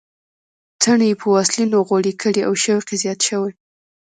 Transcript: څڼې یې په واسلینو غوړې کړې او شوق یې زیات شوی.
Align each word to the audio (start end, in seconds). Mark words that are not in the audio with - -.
څڼې 0.81 1.07
یې 1.09 1.19
په 1.21 1.25
واسلینو 1.33 1.79
غوړې 1.87 2.13
کړې 2.21 2.41
او 2.47 2.53
شوق 2.63 2.85
یې 2.91 2.95
زیات 3.03 3.19
شوی. 3.27 3.51